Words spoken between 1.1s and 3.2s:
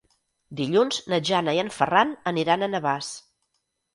na Jana i en Ferran aniran a Navàs.